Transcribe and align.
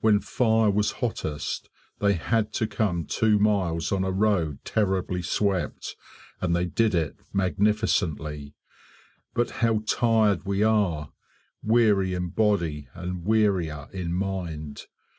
When 0.00 0.20
fire 0.20 0.68
was 0.70 0.90
hottest 1.00 1.70
they 1.98 2.12
had 2.12 2.52
to 2.52 2.66
come 2.66 3.06
two 3.06 3.38
miles 3.38 3.92
on 3.92 4.04
a 4.04 4.12
road 4.12 4.62
terribly 4.62 5.22
swept, 5.22 5.96
and 6.42 6.54
they 6.54 6.66
did 6.66 6.94
it 6.94 7.16
magnificently. 7.32 8.56
But 9.32 9.48
how 9.64 9.82
tired 9.86 10.44
we 10.44 10.62
are! 10.62 11.14
Weary 11.62 12.12
in 12.12 12.28
body 12.28 12.88
and 12.92 13.24
wearier 13.24 13.88
in 13.90 14.12
mind. 14.12 14.82